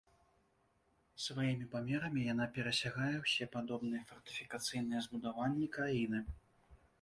[1.25, 6.25] Сваімі памерамі яна перасягае ўсе падобныя фартыфікацыйныя збудаванні краіны.